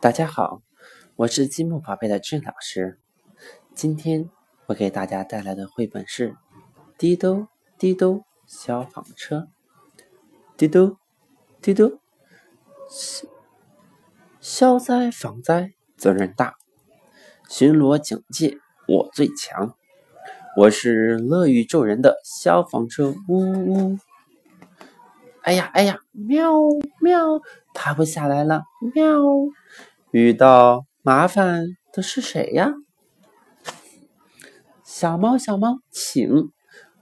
[0.00, 0.62] 大家好，
[1.16, 3.00] 我是积木宝贝的郑老师。
[3.74, 4.30] 今天
[4.66, 6.30] 我给大家带来的绘本是
[6.96, 9.48] 《滴嘟滴嘟消防车》。
[10.56, 10.98] 滴嘟
[11.60, 11.98] 滴咚，
[14.38, 16.54] 消灾防灾责任大，
[17.48, 19.74] 巡逻警戒我最强。
[20.56, 23.98] 我是乐于助人的消防车，呜呜！
[25.42, 26.52] 哎呀哎呀，喵
[27.00, 27.40] 喵，
[27.78, 29.04] 爬不下来了，喵！
[30.10, 32.72] 遇到麻烦的是谁呀？
[34.82, 36.50] 小猫，小猫，请！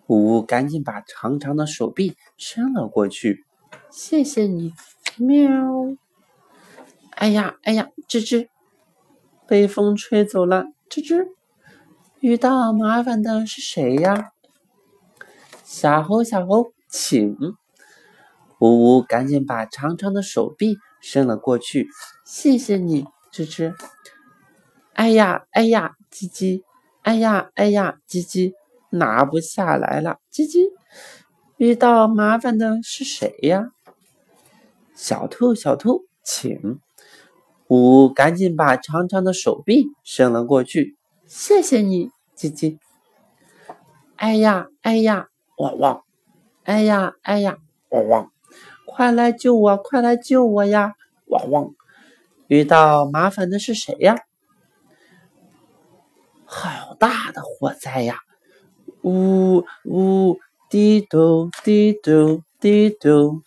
[0.07, 3.47] 呜呜，赶紧把长长的手臂伸了过去。
[3.91, 4.75] 谢谢你，
[5.17, 5.51] 喵！
[7.13, 8.49] 哎呀，哎呀，吱吱，
[9.47, 11.27] 被风吹走了，吱吱。
[12.21, 14.33] 遇到麻烦的是谁呀？
[15.65, 17.35] 小猴，小猴，请！
[18.59, 21.89] 呜呜，赶紧把长长的手臂伸了过去。
[22.25, 23.75] 谢谢你，吱吱。
[24.95, 26.63] 哎呀，哎呀，叽叽，
[27.03, 28.55] 哎呀，哎呀，叽叽，
[28.91, 30.71] 拿不下来了，叽叽。
[31.59, 33.69] 遇到麻烦的是谁呀？
[34.95, 36.81] 小兔，小兔，请。
[37.69, 40.97] 呜呜，赶紧把长长的手臂伸了过去。
[41.27, 42.79] 谢谢你，叽叽。
[44.17, 45.29] 哎呀，哎呀，
[45.59, 46.03] 汪汪。
[46.63, 47.59] 哎呀，哎呀，
[47.91, 48.31] 汪汪。
[48.87, 50.95] 快来救我，快来救我呀，
[51.27, 51.75] 汪汪。
[52.47, 54.17] 遇到麻烦的是谁呀？
[56.45, 58.21] 好大的火灾呀！
[59.03, 60.39] 呜呜，
[60.71, 63.43] 滴咚滴咚滴咚，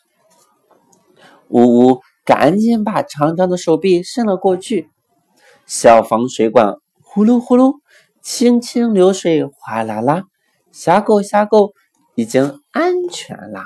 [1.48, 4.90] 呜呜，赶紧把长长的手臂伸了过去。
[5.66, 7.80] 消防水管呼噜呼噜，
[8.22, 10.26] 清清流水哗啦啦，
[10.72, 11.74] 小狗，小狗，
[12.16, 13.66] 已经安全啦。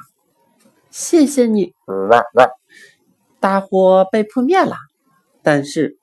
[0.94, 2.48] 谢谢你，哇哇，
[3.40, 4.76] 大火被扑灭了。
[5.42, 5.98] 但是，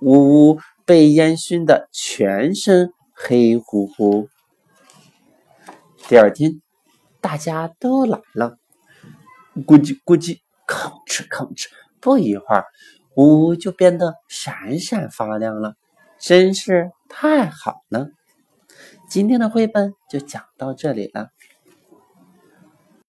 [0.00, 4.28] 呜呜被烟熏的全身黑乎乎。
[6.08, 6.60] 第二天，
[7.20, 8.58] 大家都来了，
[9.54, 11.68] 咕叽咕叽，吭哧吭哧，
[12.00, 12.66] 不一会儿，
[13.14, 15.76] 呜呜就变得闪闪发亮了，
[16.18, 18.08] 真是太好了。
[19.08, 21.28] 今天的绘本就讲到这里了，